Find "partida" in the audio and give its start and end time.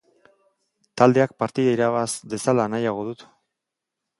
1.43-1.75